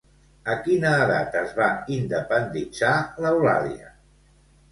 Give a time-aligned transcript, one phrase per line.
[0.53, 1.67] A quina edat es va
[1.97, 2.93] independitzar
[3.25, 3.93] l'Eulàlia?